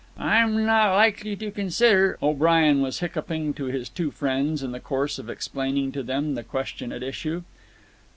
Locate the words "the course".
4.71-5.19